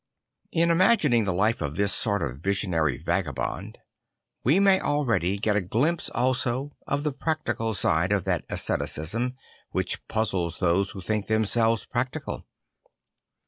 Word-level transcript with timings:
In 0.51 0.71
imagining 0.71 1.25
the 1.25 1.31
life 1.31 1.61
of 1.61 1.75
this 1.75 1.93
sort 1.93 2.23
of 2.23 2.39
visionary 2.39 2.97
vagabond, 2.97 3.77
we 4.43 4.59
may 4.59 4.79
already 4.81 5.37
get 5.37 5.55
a 5.55 5.61
glimpse 5.61 6.09
also 6.09 6.71
of 6.87 7.03
the 7.03 7.11
practical 7.13 7.75
side 7.75 8.11
of 8.11 8.23
that 8.23 8.43
asceticism 8.49 9.35
which 9.69 10.03
puzzles 10.07 10.57
those 10.57 10.89
who 10.89 11.01
think 11.01 11.27
themsel 11.27 11.75
ves 11.75 11.85
practical. 11.85 12.47